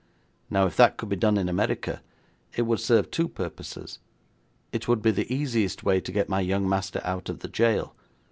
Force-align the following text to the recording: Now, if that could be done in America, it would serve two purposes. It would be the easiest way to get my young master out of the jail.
Now, 0.49 0.65
if 0.65 0.75
that 0.77 0.97
could 0.97 1.09
be 1.09 1.15
done 1.15 1.37
in 1.37 1.47
America, 1.47 2.01
it 2.55 2.63
would 2.63 2.79
serve 2.79 3.11
two 3.11 3.27
purposes. 3.27 3.99
It 4.71 4.87
would 4.87 5.03
be 5.03 5.11
the 5.11 5.31
easiest 5.31 5.83
way 5.83 6.01
to 6.01 6.11
get 6.11 6.27
my 6.27 6.39
young 6.41 6.67
master 6.67 7.01
out 7.03 7.29
of 7.29 7.41
the 7.41 7.47
jail. 7.49 7.93